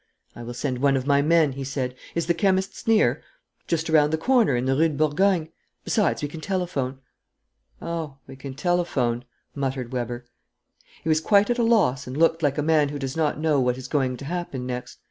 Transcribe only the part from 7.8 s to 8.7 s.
"Oh, we can